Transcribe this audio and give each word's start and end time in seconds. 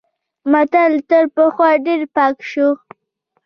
متن 0.51 0.91
تر 1.09 1.23
پخوا 1.35 1.69
ډېر 1.85 2.01
پاک 2.15 2.35
شو. 2.51 2.69